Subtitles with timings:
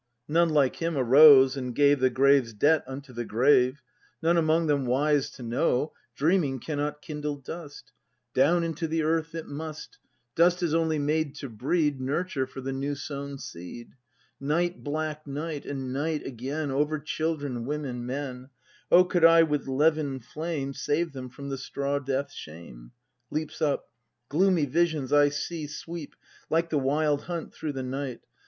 [0.27, 3.83] None, like him, arose, and gave The grave's debt unto the grave;
[4.23, 7.91] None among them wise to know: "Dreaming cannot kindle dust,
[8.33, 9.99] Down into the earth it must,
[10.33, 13.91] Dust is only made to breed Nurture for the new sown seed."
[14.39, 18.49] Night, black night,— and night again Over children, women, men!
[18.91, 22.89] O could I with levin flame Save them from the straw death's shame!
[23.29, 23.91] [Leaps up.]
[24.29, 26.15] Gloomy visions I see sweep
[26.49, 28.21] Like the Wild Hunt through the night.